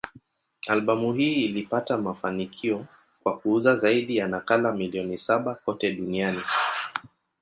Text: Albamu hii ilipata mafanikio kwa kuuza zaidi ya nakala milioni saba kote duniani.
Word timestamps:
Albamu 0.67 1.13
hii 1.13 1.45
ilipata 1.45 1.97
mafanikio 1.97 2.85
kwa 3.23 3.37
kuuza 3.39 3.75
zaidi 3.75 4.17
ya 4.17 4.27
nakala 4.27 4.71
milioni 4.73 5.17
saba 5.17 5.55
kote 5.55 5.91
duniani. 5.93 6.41